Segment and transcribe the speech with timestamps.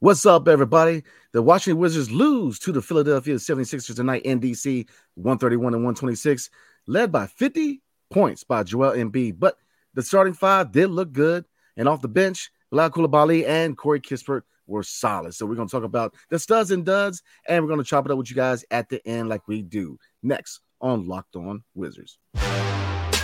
[0.00, 1.04] What's up, everybody?
[1.32, 6.50] The Washington Wizards lose to the Philadelphia 76ers tonight in DC, 131 and 126,
[6.86, 9.38] led by 50 points by Joel Embiid.
[9.38, 9.56] But
[9.94, 11.44] the starting five did look good.
[11.76, 15.32] And off the bench, Bilal Coulibaly and Corey Kispert were solid.
[15.34, 18.04] So we're going to talk about the studs and duds, and we're going to chop
[18.04, 19.96] it up with you guys at the end like we do.
[20.22, 22.18] Next on Locked On Wizards.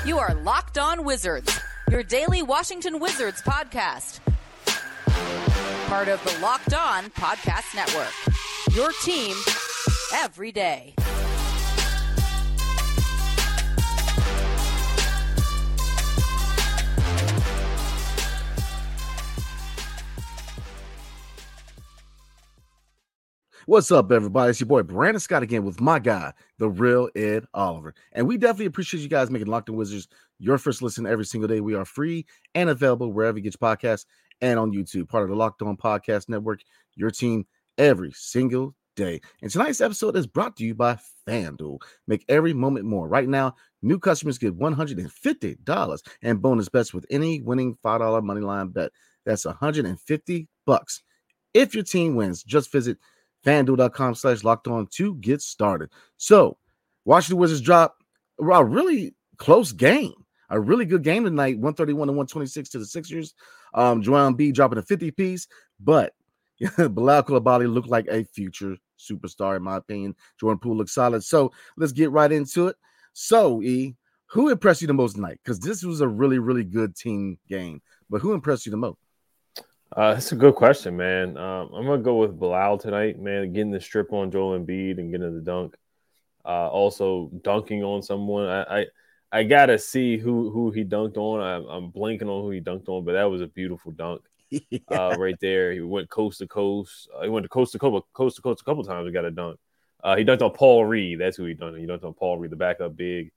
[0.06, 1.60] You are Locked On Wizards,
[1.90, 4.20] your daily Washington Wizards podcast
[5.90, 8.12] part of the Locked On Podcast Network.
[8.76, 9.36] Your team
[10.22, 10.94] every day.
[23.66, 24.50] What's up, everybody?
[24.50, 27.94] It's your boy Brandon Scott again with my guy, the real Ed Oliver.
[28.12, 30.06] And we definitely appreciate you guys making Locked On Wizards
[30.38, 31.60] your first listen every single day.
[31.60, 34.06] We are free and available wherever you get your podcasts
[34.40, 36.60] and on YouTube, part of the Locked On Podcast Network,
[36.94, 37.46] your team
[37.78, 39.20] every single day.
[39.42, 41.78] And tonight's episode is brought to you by FanDuel.
[42.06, 43.08] Make every moment more.
[43.08, 48.68] Right now, new customers get $150 and bonus bets with any winning $5 money line
[48.68, 48.90] bet.
[49.24, 51.02] That's 150 bucks.
[51.54, 52.98] If your team wins, just visit
[53.44, 55.90] fanduel.com slash locked on to get started.
[56.16, 56.58] So,
[57.04, 57.96] Washington Wizards drop
[58.40, 60.12] a really close game
[60.50, 63.34] a really good game tonight 131 to 126 to the Sixers.
[63.74, 65.46] Um, Joel B dropping a 50 piece,
[65.78, 66.12] but
[66.76, 70.14] Bilal Coulibaly looked like a future superstar, in my opinion.
[70.38, 71.24] Jordan Poole looked solid.
[71.24, 72.76] So let's get right into it.
[73.12, 75.40] So, E, who impressed you the most tonight?
[75.42, 77.80] Because this was a really, really good team game.
[78.08, 78.98] But who impressed you the most?
[79.96, 81.36] Uh, that's a good question, man.
[81.36, 83.52] Um, I'm gonna go with Bilal tonight, man.
[83.52, 85.74] Getting the strip on Joel Embiid and getting the dunk.
[86.44, 88.46] Uh, also dunking on someone.
[88.46, 88.86] I, I
[89.32, 91.40] I gotta see who who he dunked on.
[91.40, 94.78] I'm, I'm blanking on who he dunked on, but that was a beautiful dunk yeah.
[94.90, 95.72] uh, right there.
[95.72, 97.08] He went coast to coast.
[97.16, 99.06] Uh, he went to coast to coast, coast to coast a couple times.
[99.06, 99.58] He got a dunk.
[100.02, 101.20] Uh, he dunked on Paul Reed.
[101.20, 101.78] That's who he dunked.
[101.78, 103.30] He dunked on Paul Reed, the backup big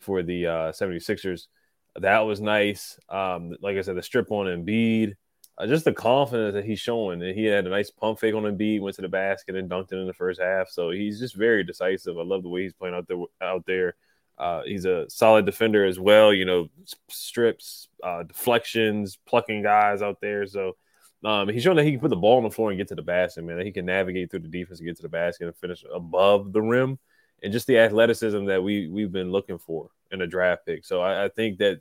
[0.00, 1.48] for the uh, 76ers.
[1.96, 2.98] That was nice.
[3.08, 5.14] Um, like I said, the strip on Embiid.
[5.56, 7.20] Uh, just the confidence that he's showing.
[7.20, 9.92] And he had a nice pump fake on Embiid, went to the basket and dunked
[9.92, 10.68] it in the first half.
[10.68, 12.16] So he's just very decisive.
[12.16, 13.18] I love the way he's playing out there.
[13.40, 13.96] Out there.
[14.38, 16.32] Uh, he's a solid defender as well.
[16.32, 16.68] You know,
[17.08, 20.46] strips, uh, deflections, plucking guys out there.
[20.46, 20.76] So
[21.24, 22.94] um, he's shown that he can put the ball on the floor and get to
[22.94, 23.56] the basket, man.
[23.56, 26.52] That he can navigate through the defense and get to the basket and finish above
[26.52, 26.98] the rim,
[27.42, 30.84] and just the athleticism that we we've been looking for in a draft pick.
[30.84, 31.80] So I, I think that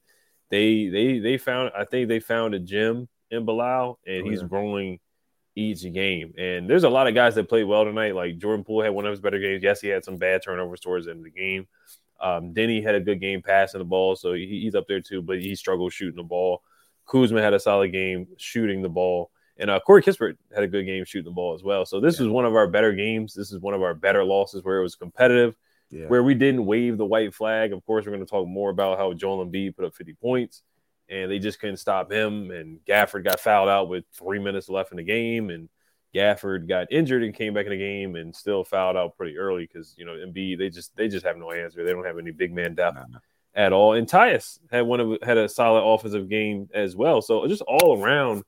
[0.49, 4.41] they they they found I think they found a gem in Bilal, and oh, he's
[4.41, 4.47] yeah.
[4.47, 4.99] growing
[5.55, 6.33] each game.
[6.37, 8.15] And there's a lot of guys that played well tonight.
[8.15, 9.63] Like Jordan Poole had one of his better games.
[9.63, 11.67] Yes, he had some bad turnovers towards the end of the game.
[12.19, 15.21] Um, Deni had a good game passing the ball, so he, he's up there too,
[15.21, 16.63] but he struggled shooting the ball.
[17.07, 19.31] Kuzma had a solid game shooting the ball.
[19.59, 21.85] And uh, Corey Kispert had a good game shooting the ball as well.
[21.85, 22.25] So this yeah.
[22.25, 23.33] was one of our better games.
[23.33, 25.55] This is one of our better losses where it was competitive,
[25.89, 26.05] yeah.
[26.07, 27.73] where we didn't wave the white flag.
[27.73, 30.61] Of course, we're going to talk more about how Joel Embiid put up 50 points,
[31.09, 32.51] and they just couldn't stop him.
[32.51, 35.69] And Gafford got fouled out with three minutes left in the game, and
[36.15, 39.67] Gafford got injured and came back in the game and still fouled out pretty early
[39.71, 41.83] because you know Embiid they just they just have no answer.
[41.83, 43.19] They don't have any big man depth no.
[43.55, 43.93] at all.
[43.93, 47.21] And Tyus had one of had a solid offensive game as well.
[47.21, 48.43] So just all around,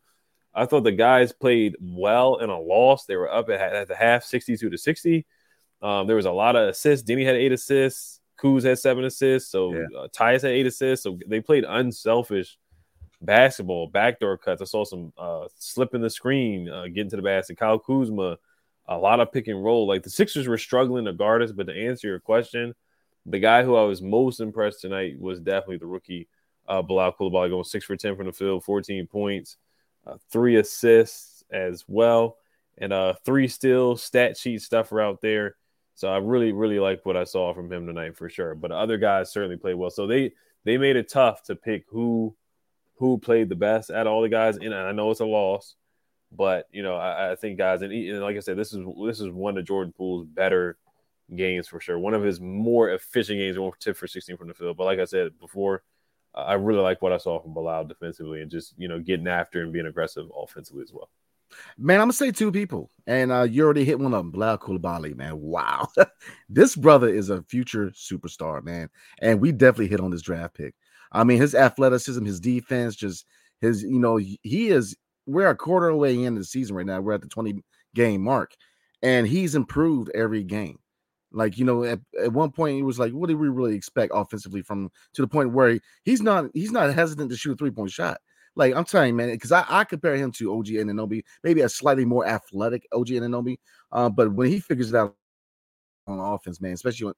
[0.53, 3.05] I thought the guys played well in a loss.
[3.05, 5.25] They were up at, at the half, sixty-two to sixty.
[5.81, 7.09] Um, there was a lot of assists.
[7.09, 8.19] Deni had eight assists.
[8.41, 9.51] Kuz had seven assists.
[9.51, 9.85] So yeah.
[9.97, 11.03] uh, Tyus had eight assists.
[11.03, 12.57] So they played unselfish
[13.21, 14.61] basketball, backdoor cuts.
[14.61, 17.57] I saw some uh, slipping the screen, uh, getting to the basket.
[17.57, 18.37] Kyle Kuzma,
[18.87, 19.87] a lot of pick and roll.
[19.87, 22.73] Like the Sixers were struggling to guard us, but to answer your question,
[23.25, 26.27] the guy who I was most impressed tonight was definitely the rookie
[26.67, 29.57] uh, Bilal Coulibaly, going six for ten from the field, 14 points,
[30.05, 32.37] uh, three assists as well,
[32.77, 35.55] and uh, three still stat sheet stuff are out there.
[35.95, 38.55] So I really, really like what I saw from him tonight for sure.
[38.55, 39.89] But other guys certainly played well.
[39.89, 40.31] So they
[40.63, 42.35] they made it tough to pick who
[42.99, 44.57] who played the best at all the guys.
[44.57, 45.75] And I know it's a loss,
[46.31, 49.19] but you know I, I think guys, and, and, like I said, this is this
[49.19, 50.77] is one of Jordan Poole's better
[51.35, 51.97] games for sure.
[51.97, 53.57] One of his more efficient games.
[53.57, 54.77] One tip for 16 from the field.
[54.77, 55.83] But like I said before,
[56.35, 59.61] I really like what I saw from Bilal defensively and just you know getting after
[59.61, 61.09] and being aggressive offensively as well.
[61.77, 64.59] Man, I'm gonna say two people, and uh, you already hit one of them, Bilal
[64.59, 65.15] Coulibaly.
[65.15, 65.87] Man, wow,
[66.49, 68.89] this brother is a future superstar, man,
[69.21, 70.75] and we definitely hit on this draft pick.
[71.11, 73.25] I mean, his athleticism, his defense, just
[73.61, 74.95] his, you know, he is.
[75.25, 77.01] We're a quarter away in the season right now.
[77.01, 77.61] We're at the 20
[77.93, 78.55] game mark,
[79.03, 80.79] and he's improved every game.
[81.31, 84.11] Like, you know, at, at one point he was like, what do we really expect
[84.15, 87.55] offensively from to the point where he, he's not he's not hesitant to shoot a
[87.55, 88.19] three-point shot.
[88.55, 91.69] Like I'm telling you, man, because I, I compare him to OG Anunoby, maybe a
[91.69, 93.57] slightly more athletic OG Anunoby.
[93.91, 95.15] Uh, but when he figures it out
[96.07, 97.15] on offense, man, especially when,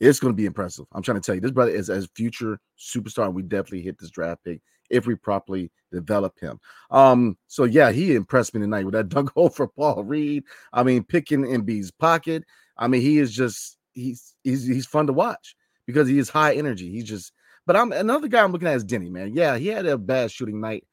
[0.00, 0.86] it's going to be impressive.
[0.92, 3.98] I'm trying to tell you, this brother is a future superstar, and we definitely hit
[3.98, 4.60] this draft pick
[4.90, 6.58] if we properly develop him.
[6.90, 10.44] Um, so yeah, he impressed me tonight with that dunk hole for Paul Reed.
[10.72, 12.44] I mean, picking Embiid's pocket.
[12.76, 15.56] I mean, he is just he's he's he's fun to watch
[15.86, 16.90] because he is high energy.
[16.90, 17.32] He's just
[17.66, 19.34] but I'm another guy I'm looking at is Deni, man.
[19.34, 20.86] Yeah, he had a bad shooting night,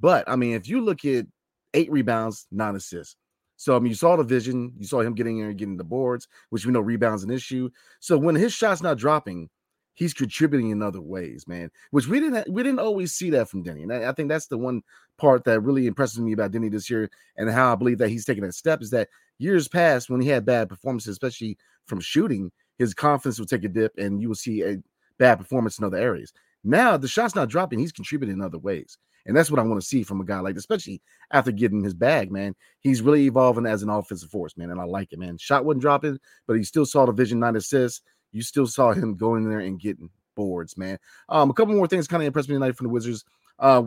[0.00, 1.26] but I mean, if you look at
[1.74, 3.16] eight rebounds, nine assists.
[3.58, 5.84] So I mean, you saw the vision, you saw him getting there and getting the
[5.84, 7.68] boards, which we know rebounds an issue.
[7.98, 9.50] So when his shot's not dropping,
[9.94, 11.68] he's contributing in other ways, man.
[11.90, 14.46] Which we didn't we didn't always see that from Deni, and I, I think that's
[14.46, 14.82] the one
[15.18, 18.24] part that really impresses me about Deni this year, and how I believe that he's
[18.24, 19.08] taking that step is that
[19.38, 23.68] years past when he had bad performances, especially from shooting, his confidence would take a
[23.68, 24.76] dip, and you will see a
[25.18, 26.32] bad performance in other areas.
[26.62, 28.98] Now the shot's not dropping; he's contributing in other ways.
[29.28, 31.84] And that's what I want to see from a guy like, this, especially after getting
[31.84, 32.56] his bag, man.
[32.80, 34.70] He's really evolving as an offensive force, man.
[34.70, 35.36] And I like it, man.
[35.36, 38.00] Shot wasn't dropping, but he still saw the vision, nine assists.
[38.32, 40.98] You still saw him going there and getting boards, man.
[41.28, 43.24] Um, a couple more things kind of impressed me tonight from the Wizards.
[43.58, 43.84] Uh,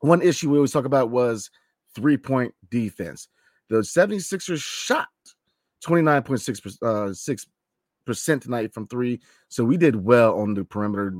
[0.00, 1.50] one issue we always talk about was
[1.94, 3.28] three point defense.
[3.70, 5.08] The 76ers shot
[5.84, 7.46] 29.6 uh, 6
[8.04, 9.20] percent tonight from three.
[9.48, 11.14] So we did well on the perimeter,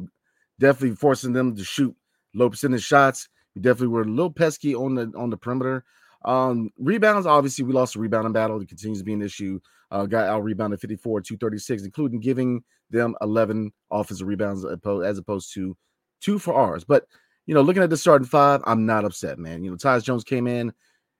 [0.58, 1.94] definitely forcing them to shoot
[2.34, 3.28] low percentage shots.
[3.54, 5.84] We definitely were a little pesky on the on the perimeter.
[6.24, 8.60] Um, rebounds, obviously, we lost the rebounding battle.
[8.60, 9.60] It continues to be an issue.
[9.90, 15.76] Uh, got out rebounded 54, 236, including giving them 11 offensive rebounds as opposed to
[16.20, 16.84] two for ours.
[16.84, 17.06] But
[17.46, 19.64] you know, looking at the starting five, I'm not upset, man.
[19.64, 20.72] You know, Tyus Jones came in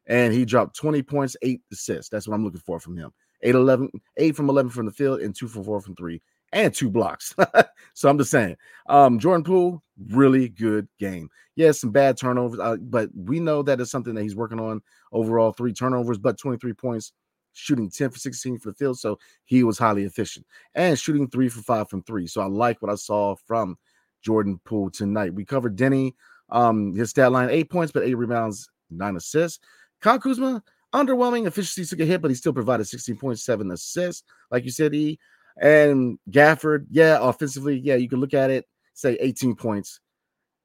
[0.07, 2.09] and he dropped 20 points, eight assists.
[2.09, 3.11] That's what I'm looking for from him.
[3.43, 6.21] 8 11, 8 from 11 from the field, and two for four from three
[6.53, 7.35] and two blocks.
[7.95, 8.57] so I'm just saying,
[8.87, 11.29] um, Jordan Poole, really good game.
[11.57, 14.83] Yeah, some bad turnovers, uh, but we know that is something that he's working on.
[15.13, 17.13] Overall, three turnovers, but 23 points,
[17.53, 18.99] shooting 10 for 16 for the field.
[18.99, 22.27] So he was highly efficient and shooting three for five from three.
[22.27, 23.77] So I like what I saw from
[24.23, 25.35] Jordan Poole tonight.
[25.35, 26.13] We covered Deni,
[26.51, 29.61] um, his stat line eight points, but eight rebounds, nine assists.
[30.01, 30.63] Kyle Kuzma,
[30.95, 34.25] underwhelming efficiency took a hit, but he still provided 16.7 assists.
[34.51, 35.19] Like you said, E,
[35.61, 38.65] and Gafford, yeah, offensively, yeah, you can look at it,
[38.95, 40.01] say 18 points,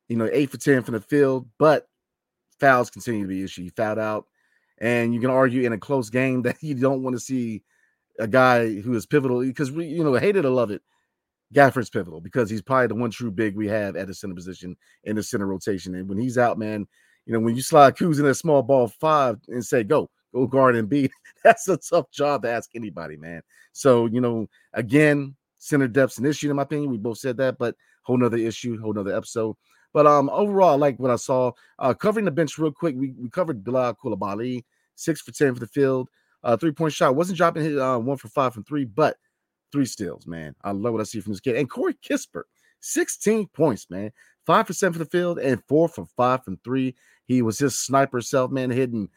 [0.07, 1.87] you know, eight for 10 from the field, but
[2.59, 3.63] fouls continue to be issue.
[3.63, 4.25] He fouled out,
[4.79, 7.61] and you can argue in a close game that you don't want to see
[8.19, 10.81] a guy who is pivotal because we, you know, hate it or love it.
[11.53, 14.75] Gafford's pivotal because he's probably the one true big we have at the center position
[15.03, 15.93] in the center rotation.
[15.95, 16.87] And when he's out, man,
[17.25, 20.45] you know, when you slide Kuz in a small ball five and say, go, go
[20.45, 21.09] guard Embiid.
[21.43, 23.41] That's a tough job to ask anybody, man.
[23.71, 26.91] So, you know, again, center depth's an issue in my opinion.
[26.91, 29.55] We both said that, but whole nother issue, whole nother episode.
[29.93, 31.53] But um, overall, I like what I saw.
[31.79, 34.65] Uh, covering the bench real quick, we, we covered Bilal Coulibaly,
[34.95, 36.09] six for ten for the field,
[36.43, 37.15] uh, three point shot.
[37.15, 39.15] Wasn't dropping his uh, one for five from three, but
[39.71, 40.53] three steals, man.
[40.63, 41.55] I love what I see from this kid.
[41.55, 42.43] And Corey Kispert,
[42.81, 44.11] 16 points, man.
[44.45, 46.95] Five for seven for the field and four for five from three.
[47.25, 49.09] He was his sniper self, man, hitting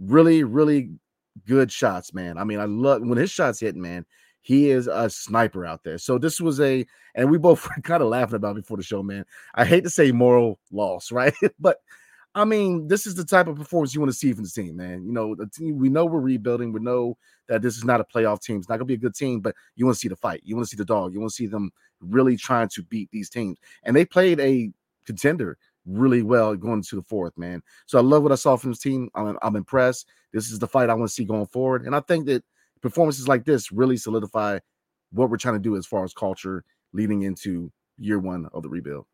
[0.00, 0.90] really, really
[1.46, 2.38] good shots, man.
[2.38, 4.04] I mean, I love when his shots hit, man.
[4.42, 5.96] He is a sniper out there.
[5.96, 9.02] So this was a, and we both were kind of laughing about before the show,
[9.02, 9.24] man.
[9.54, 11.34] I hate to say moral loss, right?
[11.58, 11.78] but
[12.36, 14.76] I mean, this is the type of performance you want to see from the team,
[14.76, 15.04] man.
[15.06, 16.72] You know, the team we know we're rebuilding.
[16.72, 17.16] We know
[17.48, 18.58] that this is not a playoff team.
[18.58, 20.40] It's not gonna be a good team, but you want to see the fight.
[20.44, 21.12] You want to see the dog.
[21.12, 21.70] You want to see them
[22.00, 23.58] really trying to beat these teams.
[23.84, 24.72] And they played a
[25.06, 27.62] contender really well going to the fourth, man.
[27.86, 29.10] So I love what I saw from this team.
[29.14, 30.08] I'm, I'm impressed.
[30.32, 31.86] This is the fight I want to see going forward.
[31.86, 32.44] And I think that
[32.80, 34.58] performances like this really solidify
[35.12, 38.68] what we're trying to do as far as culture leading into year one of the
[38.68, 39.06] rebuild.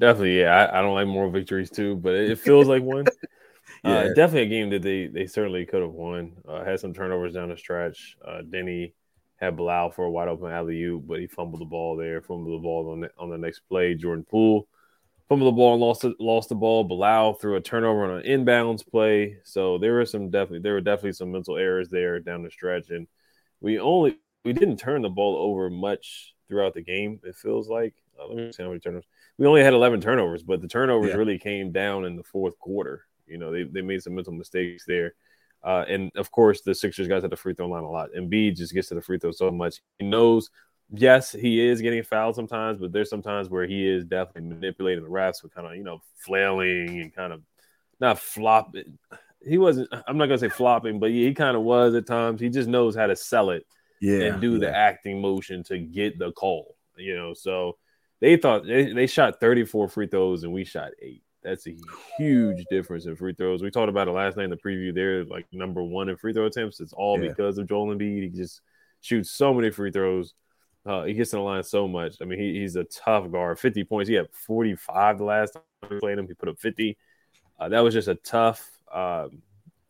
[0.00, 0.68] Definitely, yeah.
[0.72, 3.06] I, I don't like more victories too, but it feels like one.
[3.84, 3.98] Uh, yeah.
[3.98, 6.32] Uh, definitely a game that they they certainly could have won.
[6.46, 8.16] Uh, had some turnovers down the stretch.
[8.24, 8.92] Uh, Deni
[9.42, 12.60] had Bilal for a wide open alley oop, but he fumbled the ball there, fumbled
[12.60, 13.94] the ball on the, on the next play.
[13.94, 14.68] Jordan Poole
[15.28, 16.84] fumbled the ball and lost it, lost the ball.
[16.84, 19.38] Bilal threw a turnover on an inbounds play.
[19.42, 22.90] So there were some definitely there were definitely some mental errors there down the stretch,
[22.90, 23.08] and
[23.60, 27.18] we only we didn't turn the ball over much throughout the game.
[27.24, 29.06] It feels like uh, let me see how many turnovers.
[29.38, 31.16] We only had 11 turnovers, but the turnovers yeah.
[31.16, 33.06] really came down in the fourth quarter.
[33.26, 35.14] You know, they, they made some mental mistakes there.
[35.64, 38.10] Uh, and of course, the Sixers guys at the free throw line a lot.
[38.16, 39.80] Embiid just gets to the free throw so much.
[39.98, 40.50] He knows,
[40.92, 45.10] yes, he is getting fouled sometimes, but there's sometimes where he is definitely manipulating the
[45.10, 47.42] refs with kind of, you know, flailing and kind of
[48.00, 48.98] not flopping.
[49.44, 52.40] He wasn't, I'm not going to say flopping, but he kind of was at times.
[52.40, 53.66] He just knows how to sell it
[54.00, 54.58] yeah, and do yeah.
[54.58, 57.34] the acting motion to get the call, you know.
[57.34, 57.78] So
[58.20, 61.22] they thought they, they shot 34 free throws and we shot eight.
[61.42, 61.74] That's a
[62.16, 63.62] huge difference in free throws.
[63.62, 64.94] We talked about it last night in the preview.
[64.94, 66.80] They're like number one in free throw attempts.
[66.80, 67.28] It's all yeah.
[67.28, 68.22] because of Joel Embiid.
[68.22, 68.60] He just
[69.00, 70.34] shoots so many free throws.
[70.84, 72.16] Uh, he gets in the line so much.
[72.20, 73.58] I mean, he, he's a tough guard.
[73.58, 74.08] 50 points.
[74.08, 76.26] He had 45 the last time we played him.
[76.26, 76.96] He put up 50.
[77.58, 78.68] Uh, that was just a tough.
[78.92, 79.28] Uh,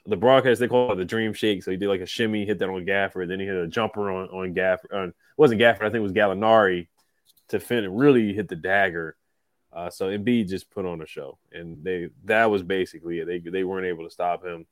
[0.07, 1.63] the broadcast they call it the dream shake.
[1.63, 4.11] So he did like a shimmy, hit that on Gafford, then he hit a jumper
[4.11, 4.93] on on Gafford.
[4.93, 6.89] Uh, wasn't Gafford, I think it was Gallinari
[7.49, 9.17] to fin really hit the dagger.
[9.73, 13.27] Uh, so Embiid just put on a show, and they that was basically it.
[13.27, 14.67] They they weren't able to stop him.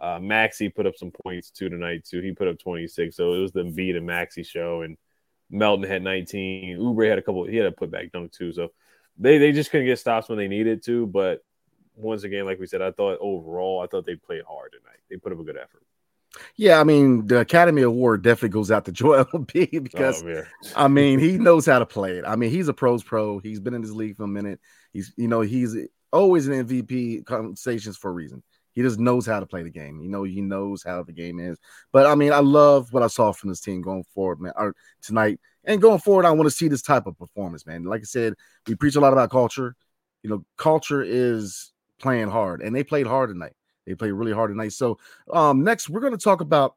[0.00, 2.20] Uh, Maxey put up some points too tonight too.
[2.20, 4.96] He put up 26, so it was the Embiid and Maxey show, and
[5.50, 6.78] Melton had 19.
[6.78, 7.44] Oubre had a couple.
[7.46, 8.52] He had a putback dunk too.
[8.52, 8.72] So
[9.18, 11.06] they they just couldn't get stops when they needed to.
[11.06, 11.44] But
[11.94, 15.00] once again, like we said, I thought overall, I thought they played hard tonight.
[15.10, 15.82] They put up a good effort.
[16.56, 20.42] Yeah, I mean, the Academy Award definitely goes out to Joel B because oh,
[20.74, 22.24] I mean, he knows how to play it.
[22.26, 23.38] I mean, he's a pros pro.
[23.38, 24.60] He's been in this league for a minute.
[24.92, 25.76] He's, you know, he's
[26.12, 28.42] always in MVP conversations for a reason.
[28.72, 30.00] He just knows how to play the game.
[30.02, 31.58] You know, he knows how the game is.
[31.92, 34.52] But I mean, I love what I saw from this team going forward, man.
[34.54, 37.84] Or tonight and going forward, I want to see this type of performance, man.
[37.84, 38.34] Like I said,
[38.66, 39.74] we preach a lot about culture.
[40.22, 43.54] You know, culture is playing hard, and they played hard tonight.
[43.86, 44.72] They played really hard tonight.
[44.72, 44.98] So
[45.32, 46.76] um, next, we're going to talk about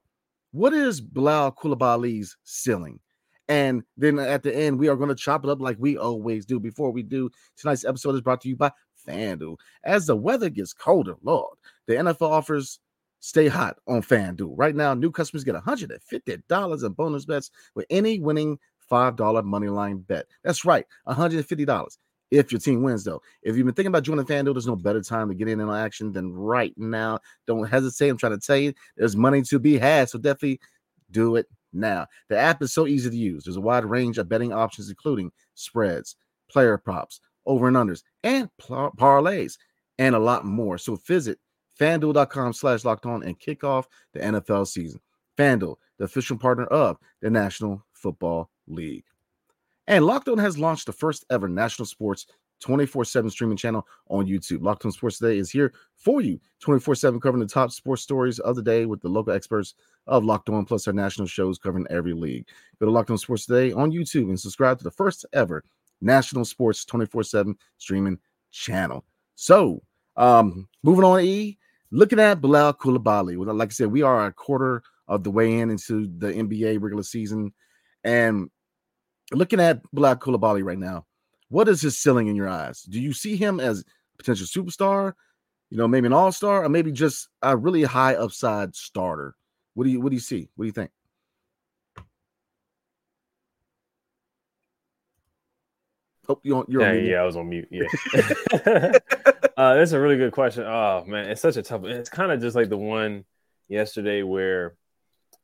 [0.52, 3.00] what is Bilal Coulibaly's ceiling.
[3.48, 6.46] And then at the end, we are going to chop it up like we always
[6.46, 6.60] do.
[6.60, 8.72] Before we do, tonight's episode is brought to you by
[9.08, 9.58] FanDuel.
[9.84, 12.80] As the weather gets colder, Lord, the NFL offers
[13.22, 14.54] stay hot on FanDuel.
[14.56, 18.60] Right now, new customers get $150 in bonus bets with any winning
[18.92, 20.28] $5 money line bet.
[20.44, 21.98] That's right, $150
[22.32, 23.22] if your team wins, though.
[23.42, 25.76] If you've been thinking about joining FanDuel, there's no better time to get in on
[25.76, 27.20] action than right now.
[27.48, 28.10] Don't hesitate.
[28.10, 30.10] I'm trying to tell you, there's money to be had.
[30.10, 30.60] So definitely
[31.12, 32.08] do it now.
[32.30, 33.44] The app is so easy to use.
[33.44, 36.16] There's a wide range of betting options, including spreads,
[36.50, 39.58] player props, over and unders, and par- parlays,
[39.98, 40.78] and a lot more.
[40.78, 41.40] So visit
[41.80, 45.00] fanduel.com slash locked on and kick off the NFL season.
[45.38, 49.06] FanDuel, the official partner of the National Football League.
[49.90, 52.28] And Locked On has launched the first ever national sports
[52.60, 54.62] 24 7 streaming channel on YouTube.
[54.62, 58.38] Locked On Sports Today is here for you 24 7, covering the top sports stories
[58.38, 59.74] of the day with the local experts
[60.06, 62.46] of Locked On, plus our national shows covering every league.
[62.80, 65.64] Go to Locked On Sports Today on YouTube and subscribe to the first ever
[66.02, 68.20] national sports 24 7 streaming
[68.52, 69.04] channel.
[69.34, 69.82] So,
[70.18, 71.58] um, moving on, E,
[71.90, 73.44] looking at Bilal Coulibaly.
[73.58, 77.02] Like I said, we are a quarter of the way in into the NBA regular
[77.02, 77.54] season.
[78.04, 78.52] And
[79.32, 81.06] looking at Bilal Coulibaly right now,
[81.50, 82.84] what is his ceiling in your eyes?
[82.84, 83.84] Do you see him as a
[84.18, 85.14] potential superstar?
[85.70, 89.36] You know, maybe an all-star, or maybe just a really high upside starter.
[89.76, 90.50] What do you what do you see?
[90.56, 90.92] What do you think?
[96.28, 97.68] Oh, you're on, you're yeah, on yeah, I was on mute.
[97.72, 97.88] Yeah,
[99.58, 100.64] uh, that's a really good question.
[100.64, 101.84] Oh man, it's such a tough.
[101.86, 103.26] It's kind of just like the one
[103.68, 104.76] yesterday where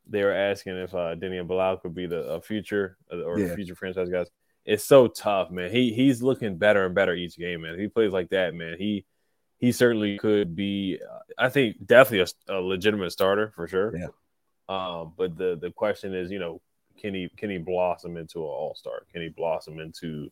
[0.07, 3.55] they were asking if uh, Deni and Bilal could be the future uh, or yeah.
[3.55, 4.27] future franchise guys.
[4.65, 5.71] It's so tough, man.
[5.71, 7.73] He he's looking better and better each game, man.
[7.73, 8.77] If he plays like that, man.
[8.77, 9.05] He
[9.57, 10.99] he certainly could be.
[11.01, 13.95] Uh, I think definitely a, a, legitimate starter for sure.
[13.97, 14.07] Yeah.
[14.67, 16.61] Um, but the the question is, you know,
[16.97, 19.03] can he can he blossom into an all star?
[19.11, 20.31] Can he blossom into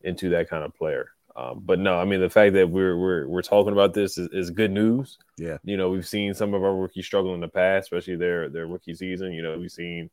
[0.00, 1.08] into that kind of player?
[1.36, 4.28] Um, but no, I mean the fact that we're we're we're talking about this is,
[4.32, 5.18] is, good news.
[5.36, 8.48] Yeah, you know we've seen some of our rookies struggle in the past, especially their
[8.48, 9.32] their rookie season.
[9.32, 10.10] You know we've seen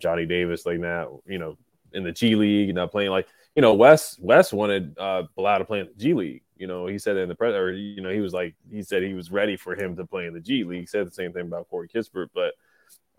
[0.00, 1.56] Johnny Davis like now, you know,
[1.92, 5.64] in the G League, not playing like you know Wes Wes wanted uh Bilal to
[5.64, 6.42] play in the G League.
[6.56, 9.04] You know he said in the press, or you know he was like he said
[9.04, 10.80] he was ready for him to play in the G League.
[10.80, 12.54] He said the same thing about Corey Kispert, but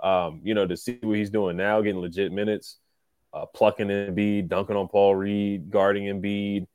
[0.06, 2.78] um, you know to see what he's doing now, getting legit minutes,
[3.34, 6.68] uh, plucking Embiid, dunking on Paul Reed, guarding Embiid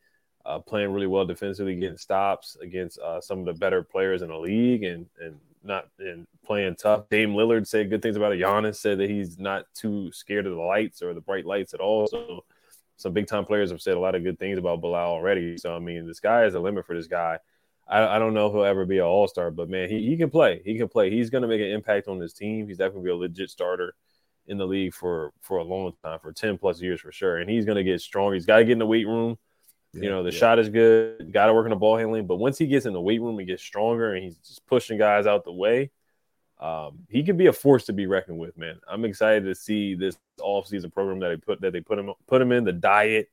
[0.45, 4.29] uh, playing really well defensively, getting stops against uh, some of the better players in
[4.29, 7.09] the league, and and not and playing tough.
[7.09, 8.41] Dame Lillard said good things about it.
[8.41, 11.81] Giannis said that he's not too scared of the lights or the bright lights at
[11.81, 12.07] all.
[12.07, 12.45] So
[12.97, 15.57] some big time players have said a lot of good things about Bilal already.
[15.59, 17.39] So I mean, the sky is the limit for this guy.
[17.89, 20.17] I, I don't know if he'll ever be an all star, but man, he, he
[20.17, 20.63] can play.
[20.65, 21.11] He can play.
[21.11, 22.69] He's going to make an impact on his team.
[22.69, 23.95] He's definitely be a legit starter
[24.47, 27.39] in the league for for a long time, for ten plus years for sure.
[27.39, 28.33] And he's going to get strong.
[28.33, 29.39] He's got to get in the weight room.
[29.93, 30.39] Yeah, you know, the yeah.
[30.39, 31.33] shot is good.
[31.33, 32.27] Got to work on the ball handling.
[32.27, 34.99] But once he gets in the weight room and gets stronger and he's just pushing
[34.99, 35.91] guys out the way,
[36.59, 38.81] um, he can be a force to be reckoned with, man.
[38.89, 42.41] I'm excited to see this offseason program that they put that they put him put
[42.41, 43.29] him in, the diet,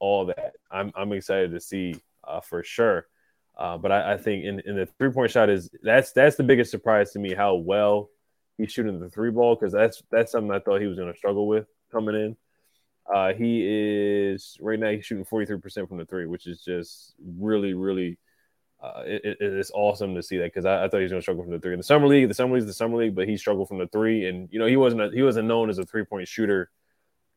[0.00, 0.54] all that.
[0.70, 3.06] I'm I'm excited to see uh, for sure.
[3.56, 6.42] Uh, but I, I, think in, in the three point shot is that's that's the
[6.42, 8.10] biggest surprise to me how well
[8.58, 11.16] he's shooting the three ball because that's that's something I thought he was going to
[11.16, 12.36] struggle with coming in.
[13.12, 14.90] Uh, he is right now.
[14.90, 18.18] He's shooting forty three percent from the three, which is just really, really.
[18.82, 21.22] Uh, it, it's awesome to see that because I, I, thought he was going to
[21.22, 22.28] struggle from the three in the summer league.
[22.28, 24.58] The summer league is the summer league, but he struggled from the three, and you
[24.58, 26.70] know he wasn't a, he wasn't known as a three point shooter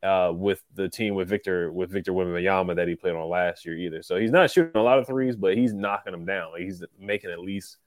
[0.04, 3.78] uh, with the team with Victor with Victor Wembanyama that he played on last year
[3.78, 4.02] either.
[4.02, 6.52] So he's not shooting a lot of threes, but he's knocking them down.
[6.58, 7.78] He's making at least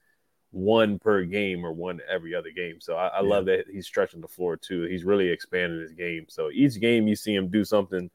[0.53, 2.79] one per game or one every other game.
[2.79, 3.29] So I, I yeah.
[3.29, 4.83] love that he's stretching the floor too.
[4.83, 6.25] He's really expanding his game.
[6.29, 8.09] So each game you see him do something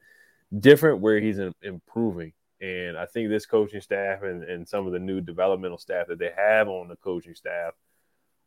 [0.57, 2.33] different where he's in, improving.
[2.61, 6.19] And I think this coaching staff and, and some of the new developmental staff that
[6.19, 7.73] they have on the coaching staff,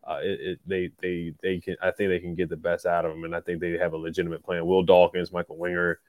[0.04, 3.04] uh, it, it, they they they can I think they can get the best out
[3.04, 4.66] of him, and I think they have a legitimate plan.
[4.66, 6.00] Will Dawkins, Michael Winger,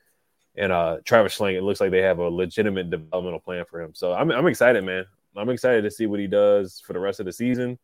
[0.56, 1.56] and uh, Travis Schlenk.
[1.56, 3.94] It looks like they have a legitimate developmental plan for him.
[3.94, 5.06] So I'm I'm excited, man.
[5.36, 7.78] I'm excited to see what he does for the rest of the season.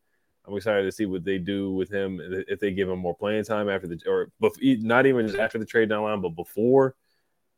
[0.46, 3.44] I'm excited to see what they do with him if they give him more playing
[3.44, 6.96] time after the or not even just after the trade deadline, but before.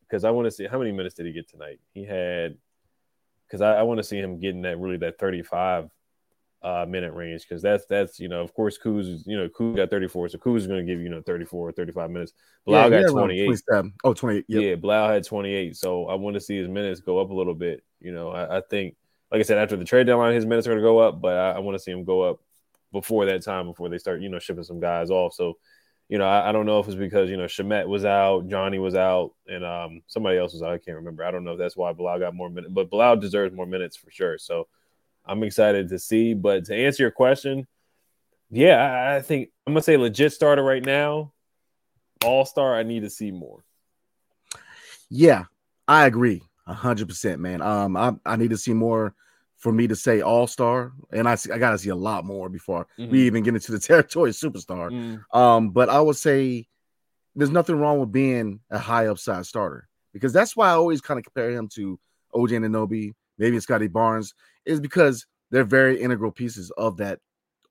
[0.01, 1.79] Because I want to see how many minutes did he get tonight?
[1.93, 2.57] He had
[3.47, 5.89] because I, I want to see him getting that really that 35
[6.63, 9.89] uh, minute range because that's that's you know of course Kuz you know Kuz got
[9.89, 12.33] 34 so Kuz is going to give you, you know 34 or 35 minutes.
[12.65, 13.59] Blau yeah, got 28.
[14.03, 14.45] Oh 28.
[14.47, 14.61] Yep.
[14.61, 15.75] Yeah, Blau had 28.
[15.75, 17.83] So I want to see his minutes go up a little bit.
[17.99, 18.95] You know I, I think
[19.31, 21.37] like I said, after the trade deadline, his minutes are going to go up, but
[21.37, 22.41] I, I want to see him go up
[22.91, 25.33] before that time, before they start, you know, shipping some guys off.
[25.33, 25.57] So,
[26.09, 28.79] you know, I, I don't know if it's because you know Shamet was out, Johnny
[28.79, 30.73] was out, and um, somebody else was out.
[30.73, 31.23] I can't remember.
[31.23, 33.95] I don't know if that's why Bilal got more minutes, but Bilal deserves more minutes
[33.95, 34.37] for sure.
[34.37, 34.67] So,
[35.25, 36.33] I'm excited to see.
[36.33, 37.65] But to answer your question,
[38.49, 41.31] yeah, I, I think I'm gonna say legit starter right now.
[42.25, 43.63] All star, I need to see more.
[45.09, 45.45] Yeah,
[45.87, 47.61] I agree hundred percent, man.
[47.61, 49.13] Um, I I need to see more
[49.57, 52.87] for me to say all star, and I I gotta see a lot more before
[52.97, 53.11] mm-hmm.
[53.11, 54.91] we even get into the territory superstar.
[54.91, 55.37] Mm-hmm.
[55.37, 56.67] Um, but I would say
[57.35, 61.17] there's nothing wrong with being a high upside starter because that's why I always kind
[61.17, 61.99] of compare him to
[62.33, 64.33] OG Anunoby, maybe Scottie Barnes,
[64.65, 67.19] is because they're very integral pieces of that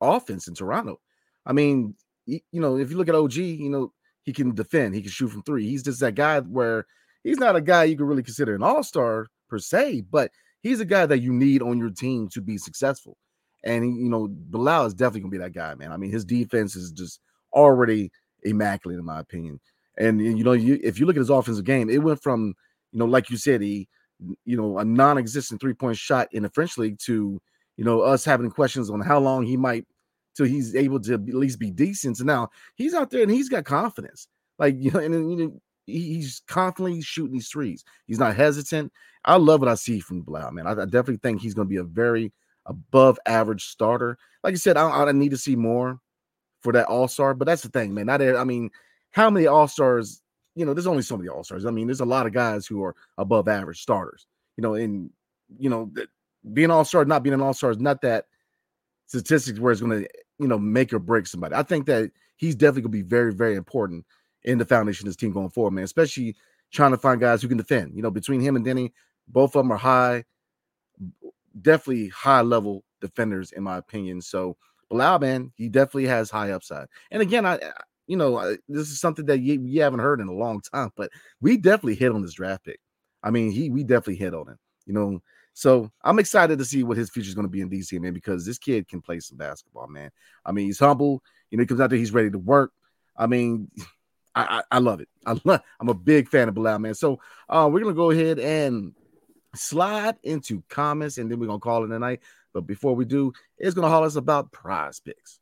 [0.01, 1.01] offense in Toronto.
[1.45, 1.95] I mean,
[2.27, 5.29] you know, if you look at OG, you know, he can defend, he can shoot
[5.29, 5.67] from three.
[5.67, 6.87] He's just that guy where
[7.25, 10.31] he's not a guy you can really consider an all-star per se, but
[10.63, 13.17] he's a guy that you need on your team to be successful.
[13.65, 15.93] And you know, Bilal is definitely gonna be that guy, man.
[15.93, 17.21] I mean, his defense is just
[17.53, 18.11] already
[18.43, 19.61] immaculate in my opinion.
[19.99, 22.55] And you know, you if you look at his offensive game, it went from
[22.93, 23.89] you know, like you said, he
[24.45, 27.41] you know, a non-existent three-point shot in the French league to
[27.77, 29.87] you know us having questions on how long he might
[30.37, 32.17] till he's able to at least be decent.
[32.17, 34.29] So now he's out there and he's got confidence.
[34.59, 37.85] Like you know, and you know, he's constantly shooting these threes.
[38.07, 38.93] He's not hesitant.
[39.25, 40.67] I love what I see from Blau, man.
[40.67, 42.33] I, I definitely think he's going to be a very
[42.67, 44.19] above average starter.
[44.43, 46.01] Like I said, I, I need to see more
[46.61, 48.07] for that All Star, but that's the thing, man.
[48.07, 48.71] Not I mean,
[49.11, 50.23] how many All Stars?
[50.55, 51.67] You know, there's only so many All Stars.
[51.67, 54.27] I mean, there's a lot of guys who are above average starters.
[54.57, 55.11] You know, and
[55.59, 55.91] you know,
[56.53, 58.27] being All Star, not being an All Star is not that
[59.07, 61.55] statistics where it's going to you know make or break somebody.
[61.55, 64.05] I think that he's definitely going to be very, very important
[64.45, 65.85] in the foundation of this team going forward, man.
[65.85, 66.37] Especially
[66.73, 67.95] trying to find guys who can defend.
[67.95, 68.93] You know, between him and Deni,
[69.29, 70.25] both of them are high,
[71.61, 74.21] definitely high level defenders in my opinion.
[74.21, 74.57] So
[74.89, 76.87] Bilal, man, he definitely has high upside.
[77.11, 77.59] And again, I,
[78.07, 80.91] you know, I, this is something that you, you haven't heard in a long time,
[80.97, 82.81] but we definitely hit on this draft pick.
[83.23, 84.59] I mean, he we definitely hit on him.
[84.87, 85.23] You know,
[85.53, 88.15] so I'm excited to see what his future is going to be in DC, man,
[88.15, 90.11] because this kid can play some basketball, man.
[90.45, 91.23] I mean, he's humble.
[91.51, 92.73] You know, he comes out there, he's ready to work.
[93.17, 93.71] I mean,
[94.41, 95.09] I, I, I love it.
[95.27, 96.95] I love, I'm a big fan of Bilal, man.
[96.95, 98.95] So uh, we're gonna go ahead and
[99.55, 102.21] slide into comments, and then we're gonna call it a night.
[102.53, 105.39] But before we do, it's gonna haul us about Prize Picks.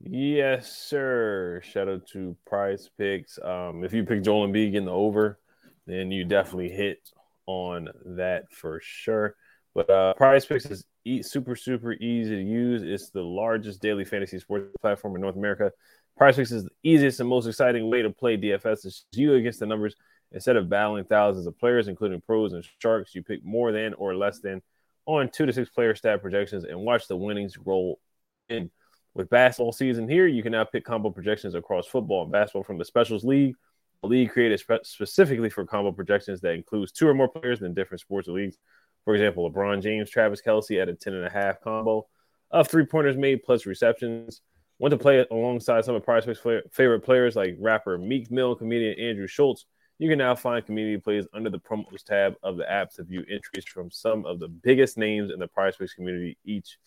[0.00, 1.62] Yes, sir.
[1.64, 3.38] Shout out to Prize Picks.
[3.42, 5.38] Um, if you pick Joel Embiid in the over,
[5.86, 7.08] then you definitely hit
[7.46, 9.36] on that for sure.
[9.74, 12.82] But uh, Prize Picks is e- super, super easy to use.
[12.82, 15.72] It's the largest daily fantasy sports platform in North America.
[16.16, 18.84] Prize Picks is the easiest and most exciting way to play DFS.
[18.84, 19.96] It's you against the numbers.
[20.34, 24.14] Instead of battling thousands of players, including pros and sharks, you pick more than or
[24.14, 24.62] less than
[25.04, 28.00] on two to six player stat projections and watch the winnings roll
[28.48, 28.70] in.
[29.14, 32.78] With basketball season here, you can now pick combo projections across football and basketball from
[32.78, 33.54] the Specials League,
[34.02, 37.74] a league created spe- specifically for combo projections that includes two or more players in
[37.74, 38.56] different sports or leagues.
[39.04, 42.06] For example, LeBron James, Travis Kelce at a 10 and a half combo
[42.50, 44.42] of three pointers made plus receptions.
[44.78, 46.40] Want to play alongside some of Prize Picks'
[46.72, 49.66] favorite players like rapper Meek Mill, comedian Andrew Schulz.
[49.98, 53.24] You can now find community plays under the promos tab of the app to view
[53.30, 56.78] entries from some of the biggest names in the Prize Picks community each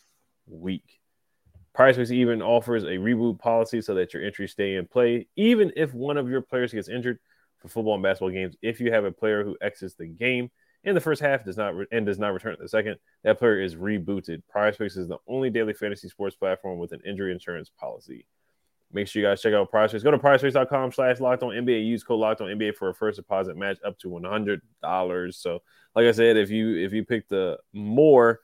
[0.48, 1.00] week.
[1.74, 5.28] Prize Picks even offers a reboot policy so that your entries stay in play.
[5.36, 7.20] Even if one of your players gets injured,
[7.66, 8.56] for football and basketball games.
[8.62, 10.52] If you have a player who exits the game
[10.86, 13.40] in the first half does not re- and does not return in the second, that
[13.40, 14.44] player is rebooted.
[14.48, 18.26] Prize Picks is the only daily fantasy sports platform with an injury insurance policy.
[18.94, 20.04] Make sure you guys check out Prize Picks.
[20.04, 21.86] Go to prizepicks.com slash locked on NBA.
[21.86, 25.34] Use code locked on NBA for a first deposit match up to $100.
[25.34, 25.62] So,
[25.96, 28.40] like I said, if you if you pick the more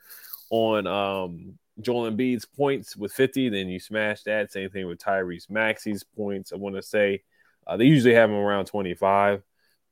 [0.49, 4.51] on um Joel Embiid's points with 50, then you smash that.
[4.51, 6.51] Same thing with Tyrese Maxey's points.
[6.51, 7.23] I want to say
[7.67, 9.43] uh, they usually have him around 25.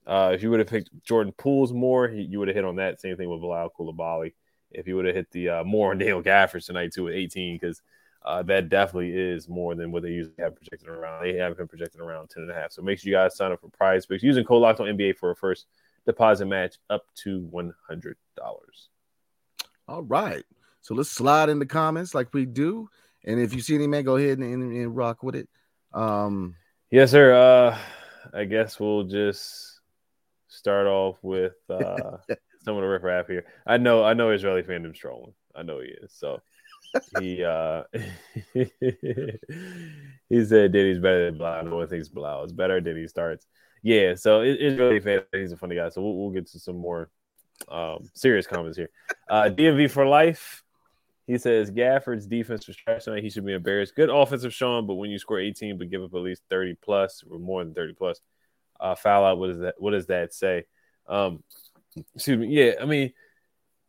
[0.09, 2.77] Uh, if you would have picked Jordan Poole's more, he, you would have hit on
[2.77, 2.99] that.
[2.99, 4.33] Same thing with Bilal Coulibaly.
[4.71, 7.59] If you would have hit the uh, more on Daniel Gafford tonight too at 18,
[7.59, 7.83] because
[8.25, 11.23] uh, that definitely is more than what they usually have projected around.
[11.23, 12.71] They have been projected around 10 and a half.
[12.71, 15.17] So make sure you guys sign up for prize picks using code locked on NBA
[15.17, 15.67] for a first
[16.07, 18.15] deposit match up to $100.
[19.87, 20.43] All right.
[20.81, 22.89] So let's slide in the comments like we do.
[23.25, 25.47] And if you see any man, go ahead and, and, and rock with it.
[25.93, 26.55] Um,
[26.89, 27.33] yes, sir.
[27.33, 27.77] Uh,
[28.33, 29.78] I guess we'll just
[30.49, 32.17] start off with uh,
[32.63, 33.45] some of the riff rap here.
[33.65, 35.33] I know, I know, Israeli fandom trolling.
[35.55, 36.13] I know he is.
[36.13, 36.41] So
[37.19, 37.83] he uh,
[38.53, 41.61] he said Diddy's better than Blau.
[41.61, 42.81] No one thinks Blau is better.
[42.81, 43.45] Diddy starts.
[43.81, 44.15] Yeah.
[44.15, 45.21] So it, it's really fan.
[45.31, 45.89] He's a funny guy.
[45.89, 47.09] So we'll, we'll get to some more
[47.67, 48.89] um, serious comments here.
[49.29, 50.63] Uh, DMV for life.
[51.27, 53.23] He says Gafford's defense was trash tonight.
[53.23, 53.95] He should be embarrassed.
[53.95, 57.23] Good offensive showing, but when you score 18 but give up at least 30 plus
[57.29, 58.19] or more than 30 plus,
[58.79, 59.37] uh, foul out.
[59.37, 59.75] What does that?
[59.77, 60.65] What does that say?
[61.07, 61.43] Um,
[62.15, 62.47] excuse me.
[62.47, 63.13] Yeah, I mean,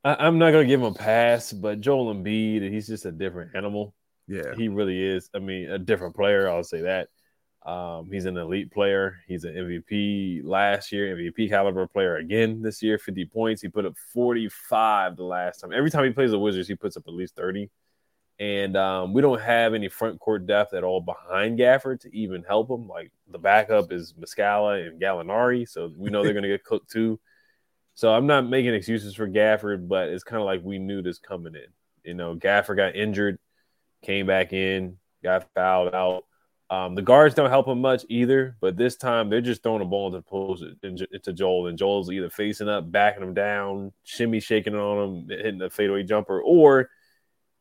[0.05, 3.55] I, am not gonna give him a pass, but Joel Embiid, he's just a different
[3.55, 3.95] animal.
[4.27, 5.31] Yeah, he really is.
[5.35, 6.49] I mean, a different player.
[6.49, 7.09] I'll say that.
[7.65, 9.19] Um, he's an elite player.
[9.27, 12.99] He's an MVP last year, MVP caliber player again this year.
[12.99, 13.61] 50 points.
[13.61, 15.73] He put up 45 the last time.
[15.73, 17.69] Every time he plays the Wizards, he puts up at least 30.
[18.41, 22.43] And um, we don't have any front court depth at all behind Gafford to even
[22.43, 22.89] help him.
[22.89, 26.91] Like the backup is Muscala and Gallinari, so we know they're going to get cooked
[26.91, 27.21] too.
[27.95, 31.19] So I'm not making excuses for Gafford, but it's kind of like we knew this
[31.19, 31.67] coming in.
[32.03, 33.39] You know, Gafford got injured,
[34.03, 36.25] came back in, got fouled out
[36.71, 39.85] um, the guards don't help him much either, but this time they're just throwing a
[39.85, 44.39] ball into the post into Joel, and Joel's either facing up, backing him down, shimmy
[44.39, 46.89] shaking on him, hitting a fadeaway jumper, or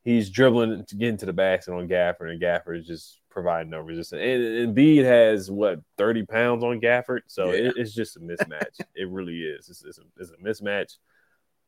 [0.10, 3.80] he's dribbling to get into the basket on Gafford, and Gafford is just providing no
[3.80, 4.22] resistance.
[4.22, 7.70] And Embiid has what 30 pounds on Gafford, so yeah.
[7.70, 8.80] it, it's just a mismatch.
[8.96, 9.70] it really is.
[9.70, 10.98] It's, it's, a, it's a mismatch.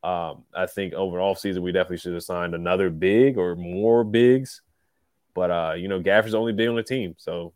[0.04, 4.04] Um, I think over the offseason, we definitely should have signed another big or more
[4.04, 4.62] bigs
[5.34, 7.54] but uh, you know, Gafford's only big on the team, so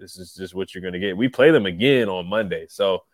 [0.00, 1.16] this is just what you're gonna get.
[1.16, 3.04] We play them again on Monday, so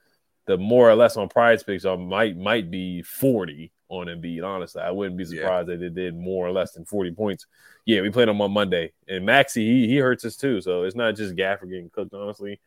[0.47, 4.45] the more or less on prize picks are might might be 40 on Embiid.
[4.45, 5.77] Honestly, I wouldn't be surprised yeah.
[5.77, 7.47] that they did more or less than 40 points.
[7.87, 10.61] Yeah, we played them on Monday, and Maxey he he hurts us too.
[10.61, 12.15] So it's not just Gafford getting cooked.
[12.15, 12.61] Honestly,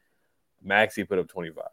[0.64, 1.64] Maxey put up 25.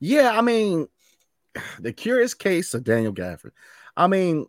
[0.00, 0.88] Yeah, I mean,
[1.78, 3.52] the curious case of Daniel Gafford.
[3.96, 4.46] I mean,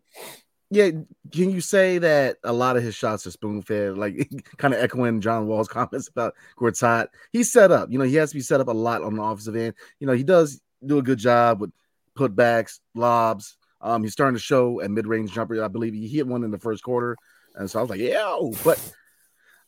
[0.75, 0.91] yeah,
[1.31, 4.81] can you say that a lot of his shots are spoon fed, like kind of
[4.81, 7.07] echoing John Wall's comments about Gortat?
[7.31, 7.89] He's set up.
[7.89, 9.73] You know, he has to be set up a lot on the offensive end.
[9.99, 11.71] You know, he does do a good job with
[12.17, 13.57] putbacks, lobs.
[13.79, 15.63] Um, he's starting to show a mid range jumper.
[15.63, 17.15] I believe he hit one in the first quarter,
[17.55, 18.81] and so I was like, yeah, but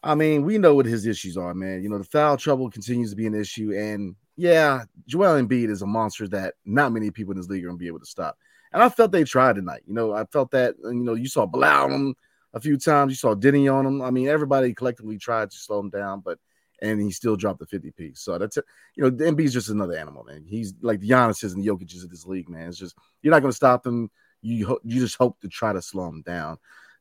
[0.04, 1.84] I mean, we know what his issues are, man.
[1.84, 5.82] You know, the foul trouble continues to be an issue, and yeah, Joel Embiid is
[5.82, 8.38] a monster that not many people in this league are gonna be able to stop.
[8.74, 9.82] And I felt they tried tonight.
[9.88, 12.16] You know, I felt that, uh, you know, you saw Blau on him
[12.54, 13.12] a few times.
[13.12, 14.02] You saw Deni on him.
[14.02, 16.40] I mean, everybody collectively tried to slow him down, but
[16.82, 18.20] and he still dropped the 50 piece.
[18.20, 18.66] So that's it.
[18.96, 20.44] You know, Embiid's just another animal, man.
[20.46, 22.70] He's like the Giannis and the Jokic's of this league, man.
[22.70, 24.12] It's just you're not going to stop him.
[24.42, 26.58] You ho- you just hope to try to slow him down.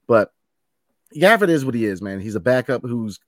[0.06, 0.32] But
[1.14, 2.20] Gafford is what he is, man.
[2.20, 3.20] He's a backup who's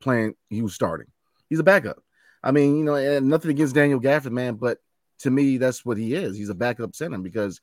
[0.00, 0.34] playing.
[0.50, 1.08] He was starting.
[1.48, 2.02] He's a backup.
[2.42, 4.78] I mean, you know, and nothing against Daniel Gafford, man, but
[5.20, 6.36] to me, that's what he is.
[6.36, 7.60] He's a backup center because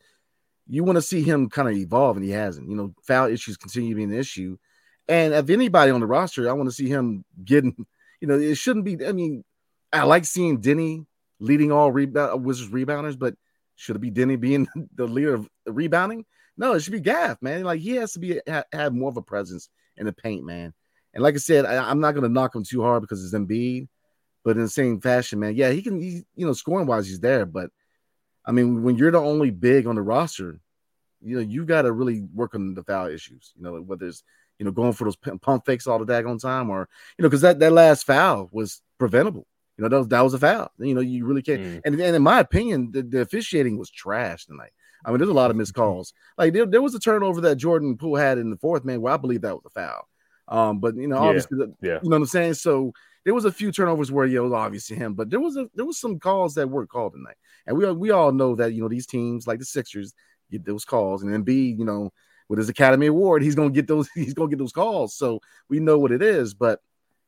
[0.67, 2.69] you want to see him kind of evolve, and he hasn't.
[2.69, 4.57] You know, foul issues continue to be an issue.
[5.07, 7.75] And if anybody on the roster, I want to see him getting,
[8.21, 9.05] you know, it shouldn't be.
[9.05, 9.43] I mean,
[9.93, 11.05] I like seeing Deni
[11.39, 13.35] leading all rebound Wizards rebounders, but
[13.75, 16.25] should it be Deni being the leader of rebounding?
[16.57, 17.63] No, it should be Gaff, man.
[17.63, 18.39] Like he has to be
[18.71, 20.73] have more of a presence in the paint, man.
[21.13, 23.33] And like I said, I, am not going to knock him too hard because it's
[23.33, 23.87] Embiid,
[24.43, 27.21] but in the same fashion, man, yeah, he can, he, you know, scoring wise, he's
[27.21, 27.69] there, but
[28.45, 30.59] I mean, when you're the only big on the roster,
[31.21, 33.53] you know, you got to really work on the foul issues.
[33.55, 34.23] You know, whether it's
[34.59, 37.41] you know going for those pump fakes all the daggone time, or you know, because
[37.41, 39.47] that that last foul was preventable.
[39.77, 40.71] You know, that was, that was a foul.
[40.77, 41.61] You know, you really can't.
[41.61, 41.81] Mm.
[41.83, 44.71] And, and in my opinion, the, the officiating was trash tonight.
[45.03, 46.13] I mean, there's a lot of missed calls.
[46.37, 49.13] Like there, there was a turnover that Jordan Poole had in the fourth man where
[49.13, 50.07] I believe that was a foul.
[50.47, 51.65] Um, but you know, obviously, yeah.
[51.81, 51.99] yeah.
[52.01, 52.53] you know what I'm saying.
[52.53, 52.93] So
[53.25, 55.67] there was a few turnovers where know, it was obviously him, but there was a
[55.75, 58.81] there was some calls that weren't called tonight, and we we all know that you
[58.81, 60.13] know these teams like the Sixers
[60.51, 62.11] get those calls, and then B, you know,
[62.47, 65.79] with his Academy Award, he's gonna get those he's gonna get those calls, so we
[65.79, 66.53] know what it is.
[66.53, 66.79] But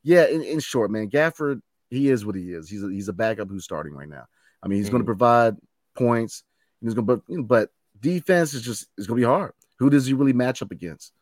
[0.03, 2.69] yeah, in, in short, man, Gafford he is what he is.
[2.69, 4.25] He's a, he's a backup who's starting right now.
[4.61, 4.93] I mean, he's mm-hmm.
[4.93, 5.55] going to provide
[5.95, 6.43] points.
[6.81, 9.53] He's to, but, but defense is just is going to be hard.
[9.79, 11.13] Who does he really match up against?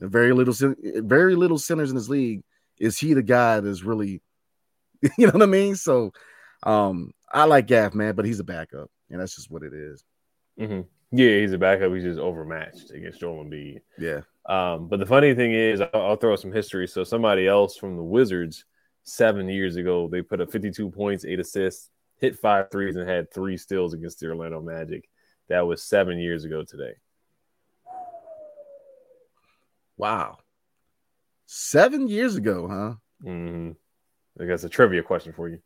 [0.00, 2.42] Very little, very little centers in this league.
[2.78, 4.20] Is he the guy that's really,
[5.18, 5.76] you know what I mean?
[5.76, 6.12] So,
[6.62, 10.04] um, I like Gaff, man, but he's a backup, and that's just what it is.
[10.58, 10.82] Mm-hmm.
[11.16, 11.92] Yeah, he's a backup.
[11.92, 13.80] He's just overmatched against Joel Embiid.
[13.98, 14.20] Yeah.
[14.46, 16.86] Um, but the funny thing is, I'll, I'll throw some history.
[16.86, 18.64] So somebody else from the Wizards
[19.04, 23.32] seven years ago, they put up 52 points, eight assists, hit five threes, and had
[23.32, 25.08] three steals against the Orlando Magic.
[25.48, 26.94] That was seven years ago today.
[29.96, 30.38] Wow.
[31.46, 33.28] Seven years ago, huh?
[33.28, 33.72] Mm-hmm.
[34.42, 35.60] I guess a trivia question for you.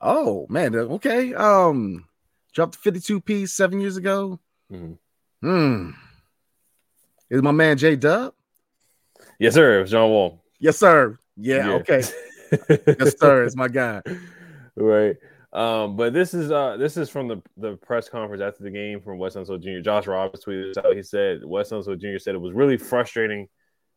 [0.00, 1.32] Oh man, okay.
[1.34, 2.04] Um,
[2.52, 4.38] dropped 52 piece seven years ago.
[4.70, 4.92] Mm-hmm.
[5.46, 5.90] Hmm.
[7.30, 8.34] Is my man J Dub?
[9.38, 9.78] Yes, sir.
[9.78, 10.42] It was John Wall.
[10.58, 11.18] Yes, sir.
[11.36, 11.72] Yeah, yeah.
[11.74, 12.02] okay.
[12.70, 13.44] yes, sir.
[13.44, 14.02] It's my guy.
[14.76, 15.16] Right.
[15.52, 19.00] Um, but this is uh this is from the, the press conference after the game
[19.00, 19.80] from Wes Unseld Jr.
[19.82, 20.94] Josh Roberts tweeted this out.
[20.94, 22.18] He said Wes Unseld Jr.
[22.18, 23.48] said it was really frustrating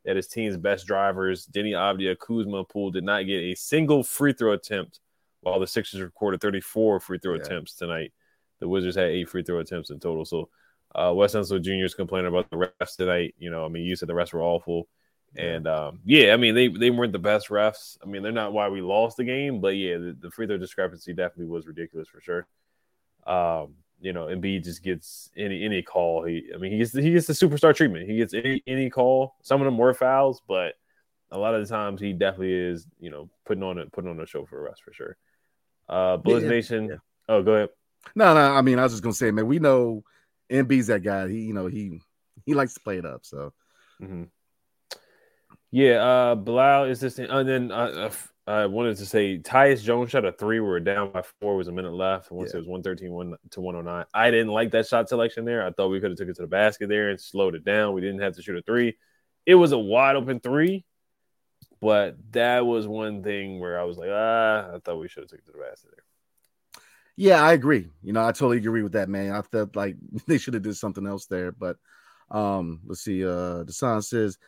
[0.10, 4.34] that his team's best drivers, Deni Avdija, Kuzma, Poole, did not get a single free
[4.34, 5.02] throw attempt,
[5.42, 7.42] while the Sixers recorded 34 free throw yeah.
[7.42, 8.12] attempts tonight.
[8.60, 10.26] The Wizards had eight free throw attempts in total.
[10.26, 10.50] So
[10.96, 11.86] uh, Wes Unseld Jr.
[11.86, 13.36] is complaining about the refs tonight.
[13.38, 14.88] You know, I mean, you said the refs were awful.
[15.36, 18.00] And um, yeah, I mean they they weren't the best refs.
[18.04, 20.58] I mean they're not why we lost the game, but yeah, the, the free throw
[20.58, 22.48] discrepancy definitely was ridiculous for sure.
[23.28, 26.24] Um, you know, Embiid just gets any any call.
[26.24, 28.10] He, I mean, he gets the, he gets the superstar treatment.
[28.10, 29.36] He gets any any call.
[29.44, 30.76] Some of them were fouls, but
[31.32, 32.88] a lot of the times he definitely is.
[33.00, 35.18] You know, putting on a putting on a show for us for sure.
[35.88, 36.88] Uh, Blizz yeah, Nation.
[36.90, 36.96] Yeah.
[37.28, 37.70] Oh, go ahead.
[38.16, 38.54] No, no.
[38.54, 40.04] I mean, I was just gonna say, man, we know
[40.50, 41.28] Embiid's that guy.
[41.28, 42.02] He, you know, he
[42.46, 43.26] he likes to play it up.
[43.26, 43.54] So.
[44.02, 44.24] Mm-hmm.
[45.72, 48.10] Yeah, uh, Bilal is this, and then uh,
[48.50, 50.60] I wanted to say Tyus Jones shot a three.
[50.60, 51.56] We were down by four.
[51.56, 52.32] Was a minute left.
[52.32, 52.58] Once yeah.
[52.58, 54.06] it was 113 one to 109.
[54.12, 55.64] I didn't like that shot selection there.
[55.64, 57.94] I thought we could have took it to the basket there and slowed it down.
[57.94, 58.98] We didn't have to shoot a three.
[59.46, 60.84] It was a wide open three,
[61.80, 65.30] but that was one thing where I was like, ah, I thought we should have
[65.30, 66.84] took it to the basket there.
[67.18, 67.88] Yeah, I agree.
[68.02, 69.32] You know, I totally agree with that, man.
[69.32, 69.96] I felt like
[70.28, 71.52] they should have did something else there.
[71.52, 71.78] But
[72.32, 73.24] um, let's see.
[73.24, 74.40] Uh, sign says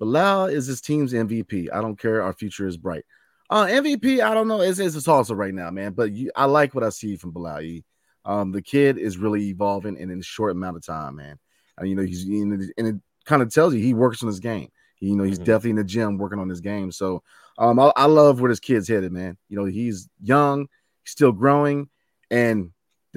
[0.00, 1.68] Bilal is his team's MVP.
[1.72, 2.20] I don't care.
[2.20, 3.04] Our future is bright.
[3.50, 4.60] Uh, MVP, I don't know.
[4.60, 5.92] It's, it's a toss up right now, man.
[5.92, 7.80] But you, I like what I see from Bilal.
[8.24, 11.38] Um, the kid is really evolving and in a short amount of time, man.
[11.76, 14.40] And, you know, he's in, and it kind of tells you he works on his
[14.40, 14.68] game.
[14.96, 15.44] He, you know, he's mm-hmm.
[15.44, 16.90] definitely in the gym working on his game.
[16.90, 17.22] So
[17.58, 19.36] um, I, I love where this kid's headed, man.
[19.48, 20.68] You know, he's young,
[21.02, 21.88] he's still growing,
[22.30, 22.70] and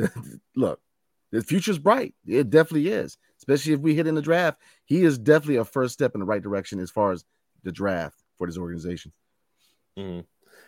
[0.56, 0.82] look,
[1.32, 2.16] the future's bright.
[2.26, 4.60] It definitely is especially if we hit in the draft.
[4.86, 7.24] He is definitely a first step in the right direction as far as
[7.64, 9.14] the draft for this organization.
[9.98, 10.22] Mm-hmm.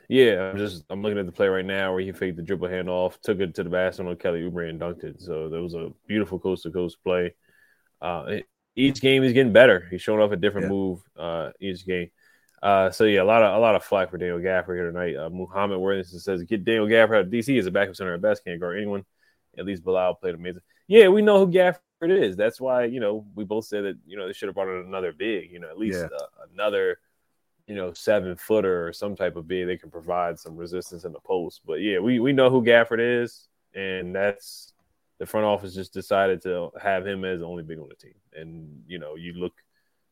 [0.10, 2.68] Yeah, I'm just I'm looking at the play right now where he faked the dribble
[2.68, 5.22] handoff, took it to the basket on Kelly Oubre and dunked it.
[5.22, 7.36] So that was a beautiful coast to coast play.
[8.02, 8.38] Uh,
[8.76, 9.88] each game he's getting better.
[9.92, 10.72] He's showing off a different yeah.
[10.72, 12.10] move uh, each game.
[12.62, 15.15] Uh, so yeah, a lot of a lot of flack for Daniel Gafford here tonight.
[15.15, 18.22] Uh, Muhammad Worthington says, "Get Daniel Gafford out of DC as a backup center at
[18.22, 18.44] best.
[18.44, 19.06] Can't guard anyone.
[19.58, 20.62] At least Bilal played amazing.
[20.88, 22.36] Yeah, we know who Gafford is.
[22.36, 24.88] That's why you know we both said that you know they should have brought in
[24.88, 26.18] another big, you know, at least yeah.
[26.18, 26.98] uh, another
[27.70, 31.14] you know seven footer or some type of big they can provide some resistance in
[31.14, 31.62] the post.
[31.66, 34.74] But yeah, we we know who Gafford is, and that's
[35.20, 38.16] the front office just decided to have him as the only big on the team.
[38.34, 39.54] And you know, you look,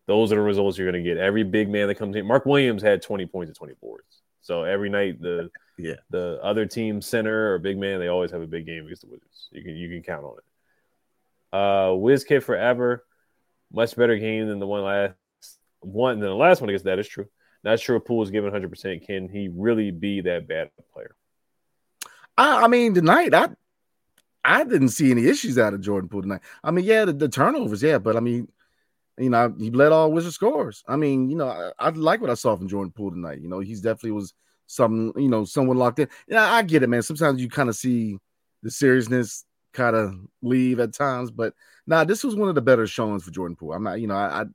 [0.06, 1.18] those are the results you're going to get.
[1.18, 4.22] Every big man that comes in, Mark Williams had 20 points and 20 boards.
[4.42, 8.42] So every night the yeah the other team center or big man, they always have
[8.42, 9.50] a big game against the Wizards.
[9.52, 11.58] You can you can count on it.
[11.58, 13.04] Uh, Wiz Kid forever,
[13.74, 15.16] much better game than the one last
[15.80, 16.70] one than the last one.
[16.70, 17.28] against that is true.
[17.64, 18.70] Not sure Poole is given 100.
[18.70, 21.16] percent Can he really be that bad player?
[22.38, 23.50] I, I, mean, tonight I
[24.44, 26.42] I didn't see any issues out of Jordan Poole tonight.
[26.64, 28.48] I mean, yeah, the, the turnovers, yeah, but I mean,
[29.18, 30.84] you know, he led all Wizard scores.
[30.88, 33.42] I mean, you know, I, I, like what I saw from Jordan Poole tonight.
[33.42, 34.34] You know, he's definitely was
[34.68, 36.08] some, you know, someone locked in.
[36.28, 37.02] Yeah, I get it, man.
[37.02, 38.18] Sometimes you kind of see
[38.64, 41.32] the seriousness kind of leave at times.
[41.32, 41.54] But
[41.88, 43.74] nah, this was one of the better showings for Jordan Poole.
[43.74, 44.46] I'm not, you know, I, I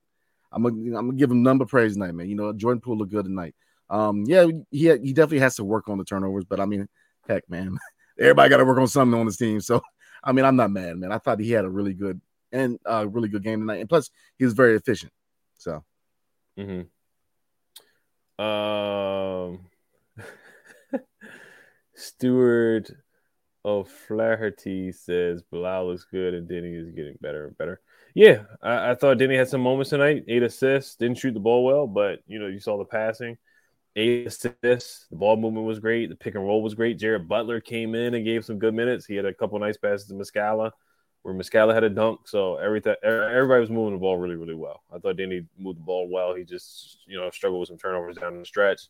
[0.53, 2.29] I'm gonna, I'm gonna give him number praise tonight, man.
[2.29, 3.55] You know, Jordan Poole looked good tonight.
[3.91, 6.88] Um, yeah, he he definitely has to work on the turnovers, but I mean,
[7.29, 7.79] heck, man,
[8.19, 9.61] everybody got to work on something on this team.
[9.61, 9.83] So,
[10.23, 11.12] I mean, I'm not mad, man.
[11.12, 12.21] I thought he had a really good
[12.53, 15.12] and a uh, really good game tonight, and plus, he was very efficient.
[15.59, 15.85] So,
[16.59, 16.83] mm-hmm.
[18.45, 19.61] um,
[21.95, 22.91] Stewart
[23.65, 27.81] O'Flaherty says Bilal looks good and Deni is getting better and better.
[28.14, 30.25] Yeah, I, I, thought Deni had some moments tonight.
[30.29, 33.38] Eight assists, didn't shoot the ball well, but you know you saw the passing.
[33.96, 36.11] Eight assists, the ball movement was great.
[36.11, 36.98] The pick and roll was great.
[36.98, 39.07] Jared Butler came in and gave some good minutes.
[39.07, 40.72] He had a couple nice passes to Muscala,
[41.22, 42.29] where Muscala had a dunk.
[42.29, 44.83] So everything, everybody was moving the ball really, really well.
[44.94, 46.35] I thought Deni moved the ball well.
[46.35, 48.88] He just you know struggled with some turnovers down the stretch,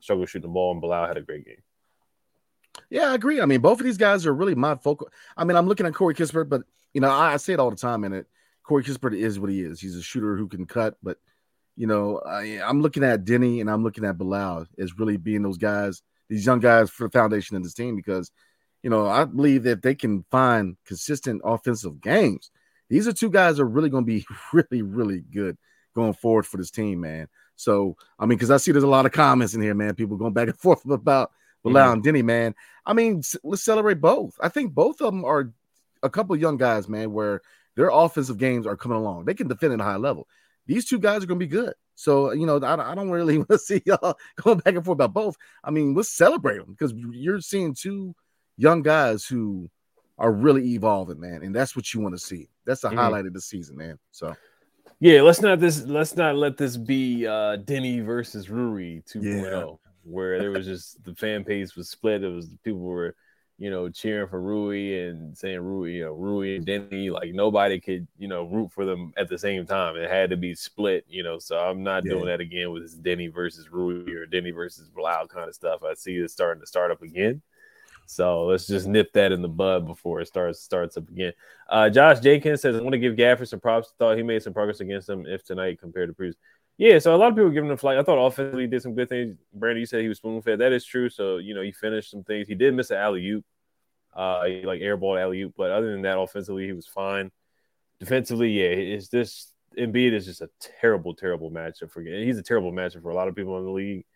[0.00, 1.62] struggled shooting the ball, and Bilal had a great game.
[2.88, 3.40] Yeah, I agree.
[3.40, 5.08] I mean, both of these guys are really my focal.
[5.36, 6.62] I mean, I'm looking at Corey Kispert, but
[6.94, 8.26] you know, I, I say it all the time in it.
[8.70, 9.80] Corey Kispert is what he is.
[9.80, 11.18] He's a shooter who can cut, but
[11.74, 15.42] you know, I, am looking at Deni and I'm looking at Bilal as really being
[15.42, 18.30] those guys, these young guys for the foundation of this team because,
[18.84, 22.52] you know, I believe that they can find consistent offensive games.
[22.88, 25.58] These are two guys that are really going to be really, really good
[25.96, 27.26] going forward for this team, man.
[27.56, 29.96] So, I mean, because I see there's a lot of comments in here, man.
[29.96, 31.32] People going back and forth about
[31.64, 31.92] Bilal mm-hmm.
[31.94, 32.54] and Deni, man.
[32.86, 34.36] I mean, let's celebrate both.
[34.40, 35.52] I think both of them are
[36.04, 37.42] a couple young guys, man, where
[37.80, 39.24] their offensive games are coming along.
[39.24, 40.28] They can defend at a high level.
[40.66, 41.72] These two guys are going to be good.
[41.94, 44.96] So, you know, I, I don't really want to see y'all going back and forth
[44.96, 45.36] about both.
[45.64, 48.14] I mean, let's celebrate them because you're seeing two
[48.58, 49.70] young guys who
[50.18, 51.42] are really evolving, man.
[51.42, 52.50] And that's what you want to see.
[52.66, 52.98] That's the mm-hmm.
[52.98, 53.98] highlight of the season, man.
[54.10, 54.36] So,
[54.98, 59.24] yeah, let's not this let's not let this be uh Deni versus Rui 2.0.
[59.24, 62.24] Yeah where there was just the fan base was split.
[62.24, 63.14] It was the people were,
[63.60, 67.12] you know, cheering for Rui and saying Rui, you know, Rui and Deni.
[67.12, 69.96] Like nobody could, you know, root for them at the same time.
[69.96, 71.38] It had to be split, you know.
[71.38, 72.12] So I'm not yeah.
[72.12, 75.82] doing that again with this Deni versus Rui or Deni versus Bilal kind of stuff.
[75.82, 77.42] I see it starting to start up again.
[78.06, 81.34] So let's just nip that in the bud before it starts starts up again.
[81.68, 83.92] Uh, Josh Jenkins says, I want to give Gafford some props.
[83.98, 86.36] Thought he made some progress against him if tonight compared to previous.
[86.78, 87.98] Yeah, so a lot of people giving him flight.
[87.98, 89.36] I thought offensively did some good things.
[89.52, 90.60] Brandon, you said he was spoon fed.
[90.60, 91.10] That is true.
[91.10, 92.48] So you know he finished some things.
[92.48, 93.44] He did miss an alley oop,
[94.16, 97.30] uh, like airball alley oop, but other than that, offensively he was fine.
[97.98, 100.48] Defensively, yeah, it's just Embiid is just a
[100.80, 102.00] terrible, terrible matchup for.
[102.00, 104.06] He's a terrible matchup for a lot of people in the league,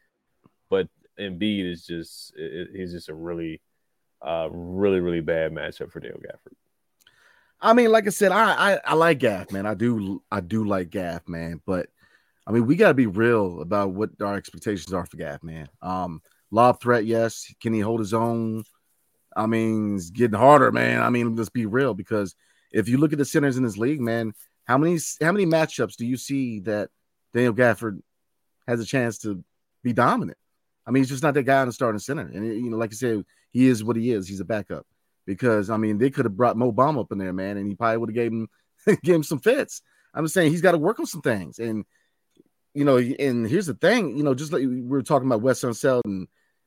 [0.71, 0.89] but
[1.19, 3.61] Embiid is just he's just a really,
[4.23, 6.55] uh, really, really bad matchup for Dale Gafford.
[7.61, 9.65] I mean, like I said, I, I I like Gaff, man.
[9.67, 11.89] I do I do like Gaff, man, but
[12.47, 15.69] I mean, we got to be real about what our expectations are for Gaff, man.
[15.81, 17.53] Um, lob threat, yes.
[17.61, 18.65] Can he hold his own?
[19.37, 21.03] I mean, it's getting harder, man.
[21.03, 22.35] I mean, let's be real because
[22.71, 24.33] if you look at the centers in this league, man,
[24.65, 26.91] how many how many matchups do you see that
[27.33, 28.01] Daniel Gafford
[28.67, 29.43] has a chance to
[29.83, 30.39] be dominant?
[30.87, 32.93] I mean, he's just not that guy in the starting center, and you know, like
[32.93, 34.29] I said, he is what he is.
[34.29, 34.87] He's a backup
[35.27, 37.75] because I mean, they could have brought Mo Bamba up in there, man, and he
[37.75, 38.49] probably would have gave him
[39.03, 39.83] gave him some fits.
[40.13, 41.85] I'm just saying he's got to work on some things, and
[42.75, 45.63] you know, and here's the thing, you know, just like we were talking about Wes
[45.63, 46.27] Unseld and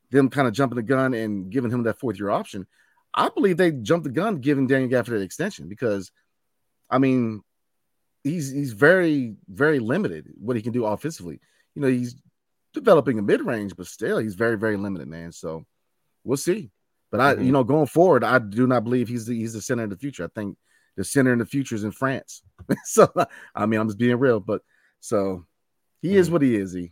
[0.10, 2.66] them kind of jumping the gun and giving him that fourth year option.
[3.14, 6.12] I believe they jumped the gun giving Daniel Gafford that extension because,
[6.90, 7.42] I mean,
[8.24, 11.40] he's he's very very limited what he can do offensively.
[11.76, 12.16] You know, he's
[12.74, 15.32] developing a mid range, but still he's very very limited, man.
[15.34, 15.66] So
[16.24, 16.72] we'll see.
[17.12, 17.46] But I, mm-hmm.
[17.46, 19.98] you know, going forward, I do not believe he's the he's the center of the
[19.98, 20.24] future.
[20.24, 20.58] I think
[20.96, 22.44] the center in the future is in France.
[22.86, 23.12] so
[23.56, 24.62] I mean, I'm just being real, but
[25.00, 25.46] so
[26.02, 26.34] he is mm.
[26.34, 26.74] what he is.
[26.74, 26.92] He.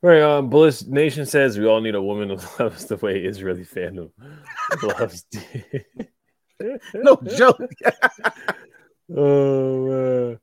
[0.00, 0.20] Right.
[0.20, 4.10] Um, Bliss Nation says we all need a woman who loves the way Israeli fandom
[4.82, 5.24] loves.
[6.94, 7.60] no joke.
[9.14, 10.38] oh man.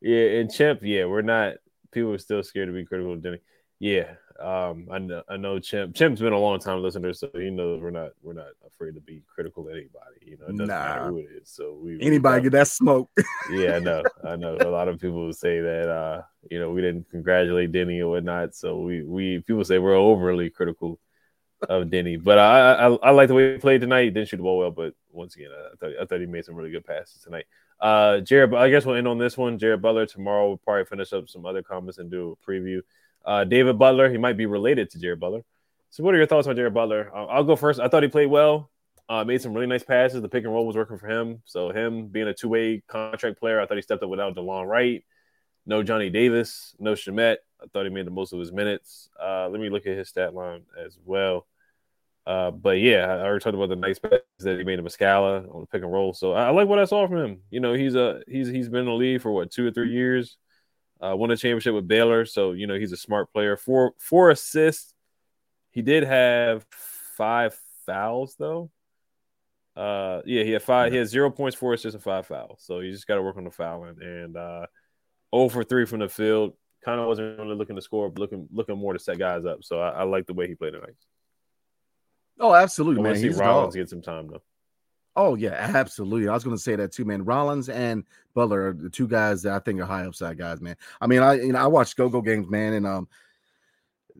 [0.00, 1.54] Yeah, and Champ, yeah, we're not.
[1.92, 3.38] People are still scared to be critical of Deni.
[3.78, 5.94] Yeah, um, I know, I know Chimp.
[5.94, 9.00] Chimp's been a long time listener, so he knows we're not we're not afraid to
[9.00, 10.16] be critical of anybody.
[10.22, 10.84] You know, it doesn't nah.
[10.84, 11.48] matter who it is.
[11.50, 13.10] So we anybody we get that smoke.
[13.52, 14.02] yeah, I know.
[14.24, 14.56] I know.
[14.60, 18.54] A lot of people say that uh, you know, we didn't congratulate Deni or whatnot.
[18.54, 20.98] So we we people say we're overly critical
[21.68, 24.04] of Deni, But I, I I like the way he played tonight.
[24.04, 26.44] He didn't shoot the ball well, but once again, I thought I thought he made
[26.44, 27.46] some really good passes tonight.
[27.80, 29.58] Uh Jared, I guess we'll end on this one.
[29.58, 32.80] Jared Butler tomorrow we'll probably finish up some other comments and do a preview.
[33.24, 35.44] Uh, David Butler, he might be related to Jared Butler.
[35.90, 37.10] So, what are your thoughts on Jared Butler?
[37.14, 37.80] I'll go first.
[37.80, 38.70] I thought he played well.
[39.08, 40.22] Uh, made some really nice passes.
[40.22, 41.42] The pick and roll was working for him.
[41.44, 44.66] So, him being a two way contract player, I thought he stepped up without Delon
[44.66, 45.04] Wright.
[45.66, 47.36] No Johnny Davis, no Shamet.
[47.62, 49.08] I thought he made the most of his minutes.
[49.20, 51.46] Uh, let me look at his stat line as well.
[52.26, 55.54] Uh, but yeah, I already talked about the nice passes that he made to Muscala
[55.54, 56.14] on the pick and roll.
[56.14, 57.40] So I, I, like what I saw from him.
[57.50, 59.90] You know, he's a he's he's been in the league for what two or three
[59.90, 60.38] years.
[61.04, 63.56] Uh, won a championship with Baylor, so you know he's a smart player.
[63.56, 64.94] Four four assists.
[65.70, 66.64] He did have
[67.16, 68.70] five fouls though.
[69.76, 70.92] Uh, yeah, he had five.
[70.92, 72.62] He had zero points, four assists, and five fouls.
[72.64, 73.96] So you just got to work on the fouling.
[74.00, 74.66] And uh,
[75.34, 76.54] 0 for three from the field.
[76.84, 79.64] Kind of wasn't really looking to score, but looking looking more to set guys up.
[79.64, 80.94] So I, I like the way he played tonight.
[82.38, 83.16] Oh, absolutely, I man.
[83.16, 83.80] see He's Rollins dog.
[83.80, 84.42] get some time though.
[85.16, 86.28] Oh yeah, absolutely.
[86.28, 87.24] I was going to say that too, man.
[87.24, 88.04] Rollins and
[88.34, 90.76] Butler are the two guys that I think are high upside guys, man.
[91.00, 93.08] I mean, I you know I watch go go games, man, and um,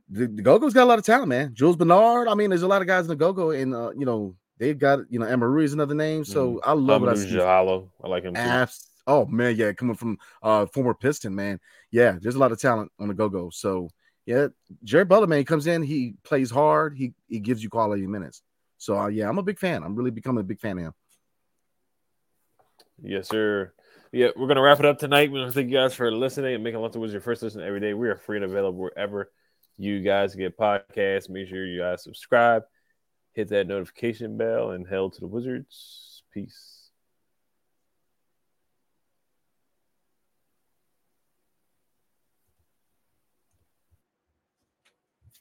[0.08, 1.54] the, the go go's got a lot of talent, man.
[1.54, 2.28] Jules Bernard.
[2.28, 4.36] I mean, there's a lot of guys in the go go, and uh, you know
[4.58, 6.24] they've got you know Emery is another name.
[6.24, 7.30] So I love what I see.
[7.30, 8.40] Diallo, I like him too.
[8.40, 11.58] Abs- oh man, yeah, coming from uh former Piston, man.
[11.90, 13.50] Yeah, there's a lot of talent on the go go.
[13.50, 13.88] So
[14.26, 14.48] yeah,
[14.84, 18.42] Jerry Butler, man, he comes in, he plays hard, he he gives you quality minutes.
[18.84, 19.82] So uh, yeah, I'm a big fan.
[19.82, 20.94] I'm really becoming a big fan of him.
[23.02, 23.72] Yes, sir.
[24.12, 25.32] Yeah, we're gonna wrap it up tonight.
[25.32, 27.62] We want to thank you guys for listening and making to Wizard your first listen
[27.62, 27.94] every day.
[27.94, 29.32] We are free and available wherever
[29.78, 31.30] you guys get podcasts.
[31.30, 32.64] Make sure you guys subscribe,
[33.32, 36.22] hit that notification bell, and hell to the Wizards.
[36.30, 36.83] Peace.